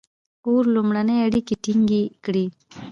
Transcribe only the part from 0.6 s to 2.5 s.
لومړنۍ اړیکې ټینګې کړې.